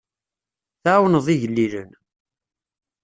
[0.83, 1.89] Tɛawneḍ igellilen.